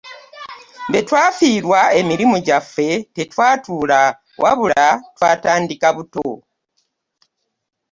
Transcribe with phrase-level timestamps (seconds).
[0.89, 3.99] Bwe twafiirwa emirimu gyaffe tetwatuula
[4.41, 4.85] wabula
[5.15, 6.29] twatandika buto.